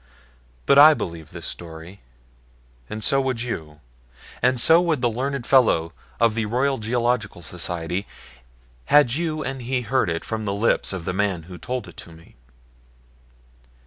But 0.65 0.79
I 0.79 0.95
believe 0.95 1.29
the 1.29 1.43
story, 1.43 1.99
and 2.89 3.03
so 3.03 3.21
would 3.21 3.43
you, 3.43 3.81
and 4.41 4.59
so 4.59 4.81
would 4.81 4.99
the 4.99 5.09
learned 5.11 5.45
Fellow 5.45 5.93
of 6.19 6.33
the 6.33 6.47
Royal 6.47 6.79
Geological 6.79 7.43
Society, 7.43 8.07
had 8.85 9.13
you 9.13 9.43
and 9.43 9.61
he 9.61 9.81
heard 9.81 10.09
it 10.09 10.25
from 10.25 10.45
the 10.45 10.55
lips 10.55 10.91
of 10.91 11.05
the 11.05 11.13
man 11.13 11.43
who 11.43 11.59
told 11.59 11.87
it 11.87 11.97
to 11.97 12.11
me. 12.11 12.35